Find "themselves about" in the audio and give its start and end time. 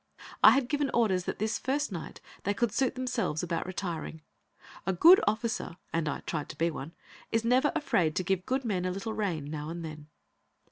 2.95-3.67